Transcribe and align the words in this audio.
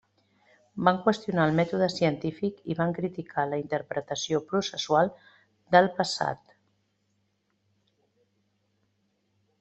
Van 0.85 0.95
qüestionar 1.07 1.43
el 1.49 1.57
mètode 1.57 1.89
científic 1.95 2.63
i 2.73 2.77
van 2.79 2.93
criticar 2.99 3.43
la 3.51 3.59
interpretació 3.63 4.41
processual 4.53 5.11
del 5.75 5.91
passat. 5.99 6.57